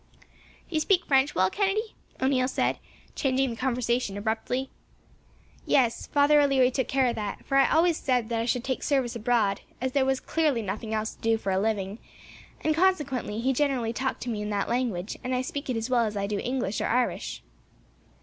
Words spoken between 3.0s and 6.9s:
changing the conversation abruptly. "Yes. Father O'Leary took